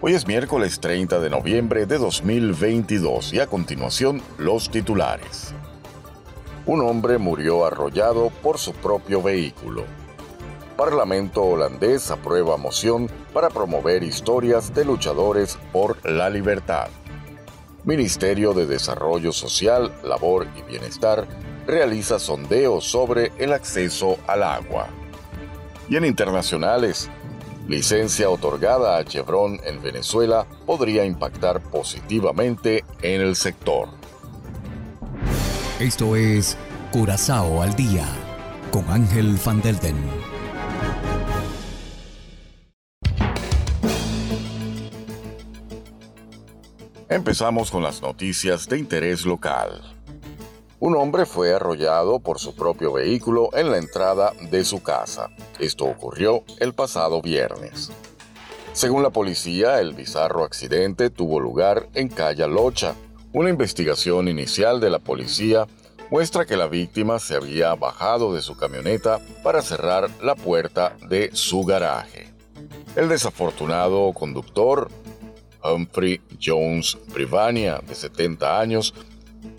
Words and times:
Hoy 0.00 0.14
es 0.14 0.28
miércoles 0.28 0.78
30 0.78 1.18
de 1.18 1.28
noviembre 1.28 1.84
de 1.84 1.98
2022 1.98 3.32
y 3.34 3.40
a 3.40 3.48
continuación 3.48 4.22
los 4.38 4.70
titulares. 4.70 5.52
Un 6.66 6.82
hombre 6.82 7.18
murió 7.18 7.64
arrollado 7.66 8.30
por 8.40 8.58
su 8.58 8.74
propio 8.74 9.20
vehículo. 9.20 9.82
Parlamento 10.76 11.42
holandés 11.42 12.12
aprueba 12.12 12.56
moción 12.56 13.10
para 13.32 13.48
promover 13.48 14.04
historias 14.04 14.72
de 14.72 14.84
luchadores 14.84 15.58
por 15.72 15.98
la 16.08 16.30
libertad. 16.30 16.86
Ministerio 17.82 18.54
de 18.54 18.66
Desarrollo 18.66 19.32
Social, 19.32 19.92
Labor 20.04 20.46
y 20.56 20.62
Bienestar 20.62 21.26
realiza 21.66 22.20
sondeos 22.20 22.84
sobre 22.84 23.32
el 23.36 23.52
acceso 23.52 24.16
al 24.28 24.44
agua. 24.44 24.86
Y 25.88 25.96
en 25.96 26.04
internacionales, 26.04 27.10
licencia 27.68 28.30
otorgada 28.30 28.96
a 28.96 29.04
Chevron 29.04 29.60
en 29.64 29.80
Venezuela 29.82 30.46
podría 30.66 31.04
impactar 31.04 31.60
positivamente 31.60 32.84
en 33.02 33.20
el 33.20 33.36
sector. 33.36 33.90
Esto 35.78 36.16
es 36.16 36.56
Curazao 36.90 37.62
al 37.62 37.76
Día 37.76 38.08
con 38.72 38.88
Ángel 38.88 39.38
Van 39.44 39.60
Delden. 39.60 39.96
Empezamos 47.10 47.70
con 47.70 47.82
las 47.82 48.02
noticias 48.02 48.68
de 48.68 48.78
interés 48.78 49.24
local. 49.24 49.97
Un 50.80 50.94
hombre 50.94 51.26
fue 51.26 51.52
arrollado 51.52 52.20
por 52.20 52.38
su 52.38 52.54
propio 52.54 52.92
vehículo 52.92 53.50
en 53.52 53.72
la 53.72 53.78
entrada 53.78 54.32
de 54.48 54.64
su 54.64 54.80
casa. 54.80 55.28
Esto 55.58 55.86
ocurrió 55.86 56.44
el 56.60 56.72
pasado 56.72 57.20
viernes. 57.20 57.90
Según 58.74 59.02
la 59.02 59.10
policía, 59.10 59.80
el 59.80 59.92
bizarro 59.92 60.44
accidente 60.44 61.10
tuvo 61.10 61.40
lugar 61.40 61.88
en 61.94 62.08
Calla 62.08 62.46
Locha. 62.46 62.94
Una 63.32 63.50
investigación 63.50 64.28
inicial 64.28 64.78
de 64.78 64.90
la 64.90 65.00
policía 65.00 65.66
muestra 66.12 66.46
que 66.46 66.56
la 66.56 66.68
víctima 66.68 67.18
se 67.18 67.34
había 67.34 67.74
bajado 67.74 68.32
de 68.32 68.40
su 68.40 68.56
camioneta 68.56 69.18
para 69.42 69.62
cerrar 69.62 70.08
la 70.22 70.36
puerta 70.36 70.96
de 71.08 71.30
su 71.32 71.64
garaje. 71.64 72.32
El 72.94 73.08
desafortunado 73.08 74.12
conductor, 74.12 74.88
Humphrey 75.64 76.20
Jones 76.40 76.96
Privania, 77.12 77.80
de 77.84 77.96
70 77.96 78.60
años, 78.60 78.94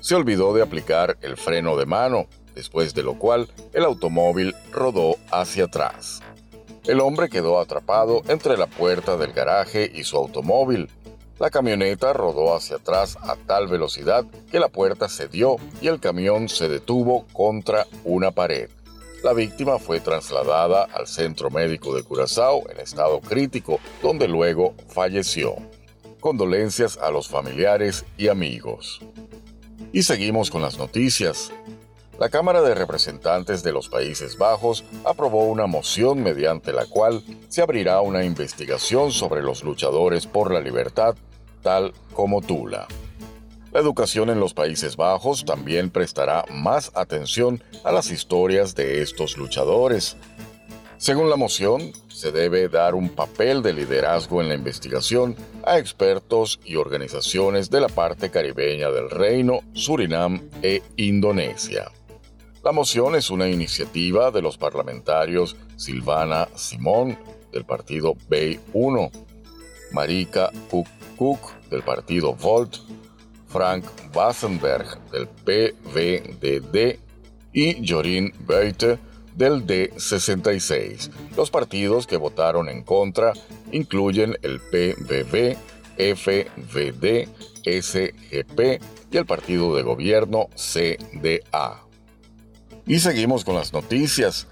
se 0.00 0.14
olvidó 0.14 0.52
de 0.52 0.62
aplicar 0.62 1.18
el 1.22 1.36
freno 1.36 1.76
de 1.76 1.86
mano, 1.86 2.26
después 2.54 2.94
de 2.94 3.02
lo 3.02 3.18
cual 3.18 3.48
el 3.72 3.84
automóvil 3.84 4.54
rodó 4.72 5.16
hacia 5.30 5.64
atrás. 5.64 6.20
El 6.84 7.00
hombre 7.00 7.28
quedó 7.28 7.60
atrapado 7.60 8.22
entre 8.28 8.56
la 8.56 8.66
puerta 8.66 9.16
del 9.16 9.32
garaje 9.32 9.90
y 9.94 10.04
su 10.04 10.16
automóvil. 10.16 10.88
La 11.38 11.50
camioneta 11.50 12.12
rodó 12.14 12.54
hacia 12.54 12.76
atrás 12.76 13.16
a 13.20 13.36
tal 13.36 13.68
velocidad 13.68 14.24
que 14.50 14.58
la 14.58 14.68
puerta 14.68 15.08
cedió 15.08 15.56
y 15.80 15.88
el 15.88 16.00
camión 16.00 16.48
se 16.48 16.68
detuvo 16.68 17.26
contra 17.32 17.86
una 18.04 18.30
pared. 18.30 18.70
La 19.22 19.32
víctima 19.32 19.78
fue 19.78 20.00
trasladada 20.00 20.84
al 20.84 21.06
centro 21.06 21.50
médico 21.50 21.94
de 21.94 22.04
Curazao 22.04 22.62
en 22.70 22.80
estado 22.80 23.20
crítico, 23.20 23.80
donde 24.00 24.26
luego 24.26 24.74
falleció. 24.88 25.56
Condolencias 26.20 26.96
a 26.96 27.10
los 27.10 27.28
familiares 27.28 28.04
y 28.16 28.28
amigos. 28.28 29.00
Y 29.92 30.02
seguimos 30.02 30.50
con 30.50 30.62
las 30.62 30.78
noticias. 30.78 31.50
La 32.18 32.28
Cámara 32.28 32.60
de 32.62 32.74
Representantes 32.74 33.62
de 33.62 33.72
los 33.72 33.88
Países 33.88 34.36
Bajos 34.36 34.84
aprobó 35.04 35.46
una 35.46 35.66
moción 35.66 36.22
mediante 36.22 36.72
la 36.72 36.84
cual 36.84 37.22
se 37.48 37.62
abrirá 37.62 38.00
una 38.00 38.24
investigación 38.24 39.12
sobre 39.12 39.40
los 39.40 39.62
luchadores 39.62 40.26
por 40.26 40.52
la 40.52 40.60
libertad, 40.60 41.14
tal 41.62 41.92
como 42.12 42.42
Tula. 42.42 42.86
La 43.72 43.80
educación 43.80 44.30
en 44.30 44.40
los 44.40 44.52
Países 44.52 44.96
Bajos 44.96 45.44
también 45.44 45.90
prestará 45.90 46.44
más 46.50 46.90
atención 46.94 47.62
a 47.84 47.92
las 47.92 48.10
historias 48.10 48.74
de 48.74 49.00
estos 49.02 49.36
luchadores. 49.36 50.16
Según 50.98 51.30
la 51.30 51.36
moción, 51.36 51.92
se 52.08 52.32
debe 52.32 52.68
dar 52.68 52.96
un 52.96 53.08
papel 53.08 53.62
de 53.62 53.72
liderazgo 53.72 54.42
en 54.42 54.48
la 54.48 54.56
investigación 54.56 55.36
a 55.64 55.78
expertos 55.78 56.58
y 56.64 56.74
organizaciones 56.74 57.70
de 57.70 57.80
la 57.80 57.88
parte 57.88 58.30
caribeña 58.32 58.90
del 58.90 59.08
reino, 59.08 59.60
Surinam 59.74 60.50
e 60.60 60.82
Indonesia. 60.96 61.92
La 62.64 62.72
moción 62.72 63.14
es 63.14 63.30
una 63.30 63.48
iniciativa 63.48 64.32
de 64.32 64.42
los 64.42 64.58
parlamentarios 64.58 65.56
Silvana 65.76 66.48
Simón 66.56 67.16
del 67.52 67.64
partido 67.64 68.16
Bay 68.28 68.58
1, 68.72 69.12
Marika 69.92 70.50
Cook 71.16 71.38
del 71.70 71.84
partido 71.84 72.34
Volt, 72.34 72.74
Frank 73.46 73.84
Wassenberg 74.12 74.98
del 75.12 75.28
PVDD 75.28 76.98
y 77.52 77.88
Jorin 77.88 78.34
Beute 78.40 78.98
del 79.38 79.66
D66. 79.66 81.10
Los 81.36 81.50
partidos 81.50 82.06
que 82.06 82.16
votaron 82.16 82.68
en 82.68 82.82
contra 82.82 83.32
incluyen 83.70 84.36
el 84.42 84.60
PBB, 84.60 85.56
FVD, 85.96 87.28
SGP 87.64 88.82
y 89.10 89.16
el 89.16 89.26
partido 89.26 89.74
de 89.76 89.82
gobierno 89.82 90.48
CDA. 90.56 91.84
Y 92.86 92.98
seguimos 92.98 93.44
con 93.44 93.54
las 93.54 93.72
noticias. 93.72 94.48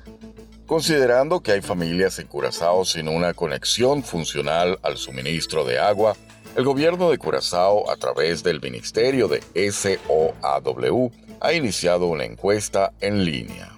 Considerando 0.67 1.41
que 1.41 1.53
hay 1.53 1.63
familias 1.63 2.19
en 2.19 2.27
Curazao 2.27 2.85
sin 2.85 3.09
una 3.09 3.35
conexión 3.35 4.03
funcional 4.03 4.79
al 4.83 4.97
suministro 4.97 5.65
de 5.65 5.79
agua, 5.79 6.17
el 6.57 6.65
gobierno 6.65 7.11
de 7.11 7.19
Curazao, 7.19 7.91
a 7.91 7.97
través 7.97 8.43
del 8.43 8.61
Ministerio 8.61 9.29
de 9.29 9.43
SOAW, 9.71 11.13
ha 11.41 11.53
iniciado 11.53 12.07
una 12.07 12.25
encuesta 12.25 12.93
en 13.01 13.25
línea. 13.25 13.76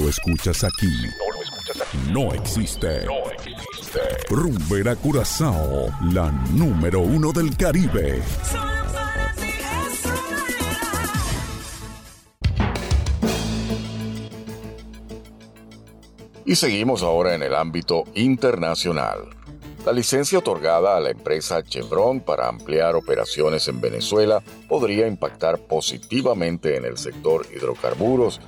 No 0.10 0.14
lo 0.14 0.34
escuchas 0.34 0.64
aquí, 0.64 0.92
no 2.12 2.34
existe. 2.34 3.06
Rumbera 4.28 4.96
Curazao, 4.96 5.90
la 6.12 6.32
número 6.52 7.02
uno 7.02 7.32
del 7.32 7.56
Caribe. 7.56 8.20
Y 16.44 16.56
seguimos 16.56 17.04
ahora 17.04 17.36
en 17.36 17.44
el 17.44 17.54
ámbito 17.54 18.06
internacional. 18.16 19.30
La 19.86 19.92
licencia 19.92 20.40
otorgada 20.40 20.98
a 20.98 21.00
la 21.00 21.12
empresa 21.12 21.62
Chevron 21.62 22.20
para 22.20 22.48
ampliar 22.48 22.96
operaciones 22.96 23.68
en 23.68 23.80
Venezuela 23.80 24.42
podría 24.68 25.08
impactar 25.08 25.60
positivamente 25.60 26.78
en 26.78 26.86
el 26.86 26.98
sector 26.98 27.46
hidrocarburos, 27.56 28.42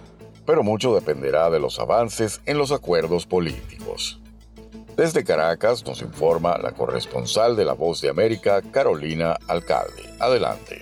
pero 0.52 0.64
mucho 0.64 0.94
dependerá 0.94 1.50
de 1.50 1.62
los 1.62 1.80
avances 1.80 2.42
en 2.46 2.58
los 2.58 2.74
acuerdos 2.74 3.26
políticos. 3.26 4.20
Desde 4.98 5.24
Caracas 5.24 5.86
nos 5.86 6.02
informa 6.02 6.58
la 6.58 6.74
corresponsal 6.74 7.56
de 7.56 7.64
La 7.64 7.72
Voz 7.72 8.02
de 8.02 8.10
América, 8.10 8.62
Carolina 8.62 9.38
Alcalde. 9.48 10.04
Adelante. 10.20 10.82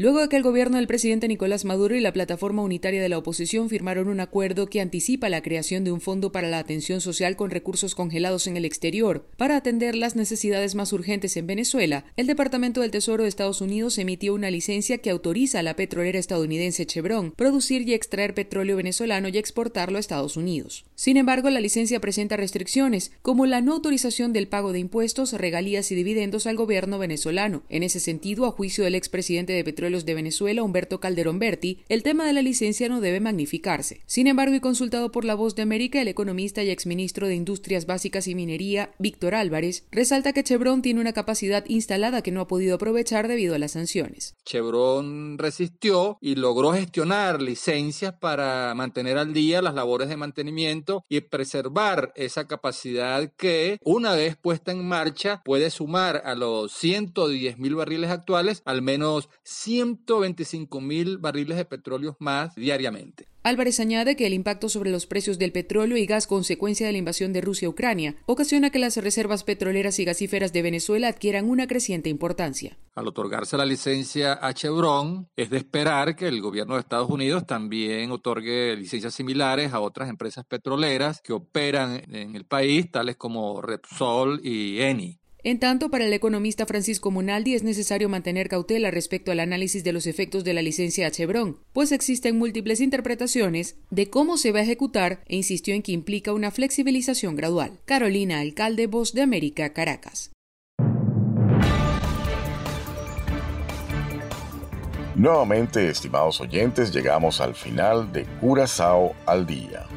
Luego 0.00 0.20
de 0.20 0.28
que 0.28 0.36
el 0.36 0.44
gobierno 0.44 0.76
del 0.76 0.86
presidente 0.86 1.26
Nicolás 1.26 1.64
Maduro 1.64 1.96
y 1.96 2.00
la 2.00 2.12
plataforma 2.12 2.62
unitaria 2.62 3.02
de 3.02 3.08
la 3.08 3.18
oposición 3.18 3.68
firmaron 3.68 4.06
un 4.06 4.20
acuerdo 4.20 4.68
que 4.68 4.80
anticipa 4.80 5.28
la 5.28 5.42
creación 5.42 5.82
de 5.82 5.90
un 5.90 6.00
fondo 6.00 6.30
para 6.30 6.48
la 6.48 6.60
atención 6.60 7.00
social 7.00 7.34
con 7.34 7.50
recursos 7.50 7.96
congelados 7.96 8.46
en 8.46 8.56
el 8.56 8.64
exterior 8.64 9.26
para 9.36 9.56
atender 9.56 9.96
las 9.96 10.14
necesidades 10.14 10.76
más 10.76 10.92
urgentes 10.92 11.36
en 11.36 11.48
Venezuela, 11.48 12.04
el 12.16 12.28
Departamento 12.28 12.80
del 12.80 12.92
Tesoro 12.92 13.24
de 13.24 13.28
Estados 13.28 13.60
Unidos 13.60 13.98
emitió 13.98 14.34
una 14.34 14.52
licencia 14.52 14.98
que 14.98 15.10
autoriza 15.10 15.58
a 15.58 15.62
la 15.64 15.74
petrolera 15.74 16.20
estadounidense 16.20 16.86
Chevron 16.86 17.32
producir 17.32 17.82
y 17.88 17.94
extraer 17.94 18.34
petróleo 18.34 18.76
venezolano 18.76 19.26
y 19.26 19.36
exportarlo 19.36 19.96
a 19.96 20.00
Estados 20.00 20.36
Unidos. 20.36 20.84
Sin 20.94 21.16
embargo, 21.16 21.50
la 21.50 21.58
licencia 21.58 21.98
presenta 21.98 22.36
restricciones, 22.36 23.10
como 23.20 23.46
la 23.46 23.62
no 23.62 23.72
autorización 23.72 24.32
del 24.32 24.46
pago 24.46 24.72
de 24.72 24.78
impuestos, 24.78 25.32
regalías 25.32 25.90
y 25.90 25.96
dividendos 25.96 26.46
al 26.46 26.54
gobierno 26.54 27.00
venezolano. 27.00 27.64
En 27.68 27.82
ese 27.82 27.98
sentido, 27.98 28.46
a 28.46 28.52
juicio 28.52 28.84
del 28.84 28.94
expresidente 28.94 29.54
de 29.54 29.64
Petróleo 29.64 29.87
de 29.88 30.14
Venezuela, 30.14 30.62
Humberto 30.62 31.00
Calderón 31.00 31.38
Berti, 31.38 31.80
el 31.88 32.02
tema 32.02 32.26
de 32.26 32.34
la 32.34 32.42
licencia 32.42 32.88
no 32.88 33.00
debe 33.00 33.20
magnificarse. 33.20 34.02
Sin 34.06 34.26
embargo, 34.26 34.54
y 34.54 34.60
consultado 34.60 35.10
por 35.10 35.24
La 35.24 35.34
Voz 35.34 35.54
de 35.54 35.62
América, 35.62 36.00
el 36.00 36.08
economista 36.08 36.62
y 36.62 36.70
exministro 36.70 37.26
de 37.26 37.34
Industrias 37.34 37.86
Básicas 37.86 38.28
y 38.28 38.34
Minería, 38.34 38.92
Víctor 38.98 39.34
Álvarez, 39.34 39.86
resalta 39.90 40.32
que 40.32 40.44
Chevron 40.44 40.82
tiene 40.82 41.00
una 41.00 41.14
capacidad 41.14 41.64
instalada 41.68 42.22
que 42.22 42.30
no 42.30 42.42
ha 42.42 42.46
podido 42.46 42.74
aprovechar 42.74 43.28
debido 43.28 43.54
a 43.54 43.58
las 43.58 43.72
sanciones. 43.72 44.36
Chevron 44.44 45.38
resistió 45.38 46.18
y 46.20 46.34
logró 46.34 46.72
gestionar 46.72 47.40
licencias 47.40 48.12
para 48.12 48.74
mantener 48.74 49.16
al 49.16 49.32
día 49.32 49.62
las 49.62 49.74
labores 49.74 50.08
de 50.08 50.16
mantenimiento 50.16 51.04
y 51.08 51.20
preservar 51.20 52.12
esa 52.14 52.46
capacidad 52.46 53.32
que, 53.36 53.78
una 53.82 54.14
vez 54.14 54.36
puesta 54.36 54.72
en 54.72 54.86
marcha, 54.86 55.40
puede 55.44 55.70
sumar 55.70 56.22
a 56.24 56.34
los 56.34 56.72
110 56.72 57.58
mil 57.58 57.74
barriles 57.74 58.10
actuales 58.10 58.62
al 58.64 58.82
menos 58.82 59.28
100 59.44 59.77
125 59.78 60.80
mil 60.80 61.18
barriles 61.18 61.56
de 61.56 61.64
petróleo 61.64 62.16
más 62.18 62.54
diariamente. 62.56 63.28
Álvarez 63.44 63.78
añade 63.78 64.16
que 64.16 64.26
el 64.26 64.34
impacto 64.34 64.68
sobre 64.68 64.90
los 64.90 65.06
precios 65.06 65.38
del 65.38 65.52
petróleo 65.52 65.96
y 65.96 66.04
gas 66.04 66.26
consecuencia 66.26 66.86
de 66.86 66.92
la 66.92 66.98
invasión 66.98 67.32
de 67.32 67.40
Rusia 67.40 67.68
a 67.68 67.70
Ucrania 67.70 68.16
ocasiona 68.26 68.70
que 68.70 68.80
las 68.80 68.96
reservas 68.96 69.44
petroleras 69.44 69.98
y 70.00 70.04
gasíferas 70.04 70.52
de 70.52 70.62
Venezuela 70.62 71.08
adquieran 71.08 71.48
una 71.48 71.66
creciente 71.68 72.10
importancia. 72.10 72.76
Al 72.96 73.06
otorgarse 73.06 73.56
la 73.56 73.64
licencia 73.64 74.38
a 74.42 74.52
Chevron, 74.52 75.28
es 75.36 75.50
de 75.50 75.58
esperar 75.58 76.16
que 76.16 76.26
el 76.26 76.42
gobierno 76.42 76.74
de 76.74 76.80
Estados 76.80 77.08
Unidos 77.08 77.46
también 77.46 78.10
otorgue 78.10 78.74
licencias 78.76 79.14
similares 79.14 79.72
a 79.72 79.80
otras 79.80 80.10
empresas 80.10 80.44
petroleras 80.44 81.20
que 81.22 81.32
operan 81.32 82.02
en 82.12 82.34
el 82.34 82.44
país, 82.44 82.90
tales 82.90 83.16
como 83.16 83.62
Repsol 83.62 84.40
y 84.42 84.80
Eni. 84.80 85.20
En 85.48 85.58
tanto, 85.58 85.90
para 85.90 86.04
el 86.04 86.12
economista 86.12 86.66
Francisco 86.66 87.10
Monaldi 87.10 87.54
es 87.54 87.62
necesario 87.62 88.10
mantener 88.10 88.50
cautela 88.50 88.90
respecto 88.90 89.32
al 89.32 89.40
análisis 89.40 89.82
de 89.82 89.92
los 89.92 90.06
efectos 90.06 90.44
de 90.44 90.52
la 90.52 90.60
licencia 90.60 91.10
Chevron, 91.10 91.56
pues 91.72 91.90
existen 91.90 92.36
múltiples 92.36 92.82
interpretaciones 92.82 93.78
de 93.88 94.10
cómo 94.10 94.36
se 94.36 94.52
va 94.52 94.58
a 94.58 94.64
ejecutar 94.64 95.24
e 95.26 95.36
insistió 95.36 95.74
en 95.74 95.80
que 95.80 95.92
implica 95.92 96.34
una 96.34 96.50
flexibilización 96.50 97.34
gradual. 97.34 97.80
Carolina 97.86 98.40
Alcalde, 98.40 98.88
Voz 98.88 99.14
de 99.14 99.22
América, 99.22 99.72
Caracas. 99.72 100.32
Nuevamente, 105.14 105.88
estimados 105.88 106.42
oyentes, 106.42 106.92
llegamos 106.92 107.40
al 107.40 107.54
final 107.54 108.12
de 108.12 108.26
Curazao 108.38 109.14
al 109.24 109.46
Día. 109.46 109.87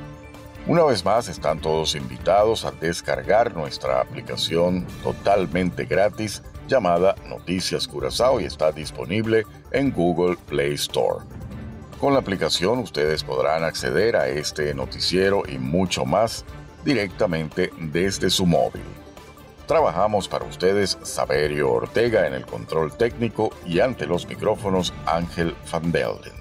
Una 0.72 0.86
vez 0.86 1.04
más 1.04 1.28
están 1.28 1.60
todos 1.60 1.96
invitados 1.96 2.64
a 2.64 2.72
descargar 2.72 3.54
nuestra 3.54 4.00
aplicación 4.00 4.88
totalmente 5.04 5.84
gratis 5.84 6.42
llamada 6.66 7.14
Noticias 7.28 7.90
Curazao 7.90 8.40
y 8.40 8.46
está 8.46 8.72
disponible 8.72 9.46
en 9.74 9.92
Google 9.92 10.38
Play 10.48 10.76
Store. 10.76 11.26
Con 12.00 12.14
la 12.14 12.20
aplicación 12.20 12.80
ustedes 12.80 13.22
podrán 13.22 13.66
acceder 13.66 14.16
a 14.16 14.30
este 14.30 14.74
noticiero 14.74 15.44
y 15.46 15.58
mucho 15.58 16.06
más 16.06 16.46
directamente 16.86 17.70
desde 17.78 18.30
su 18.30 18.46
móvil. 18.46 18.86
Trabajamos 19.68 20.30
para 20.30 20.46
ustedes 20.46 20.98
Saberio 21.04 21.70
Ortega 21.70 22.28
en 22.28 22.34
el 22.34 22.46
control 22.46 22.96
técnico 22.96 23.50
y 23.66 23.82
ante 23.82 24.08
los 24.08 24.26
micrófonos 24.26 24.94
Ángel 25.06 25.54
Van 25.70 25.92
Delden. 25.92 26.41